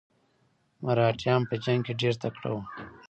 [0.83, 2.61] مراتیان په جنګ کې ډیر تکړه وو.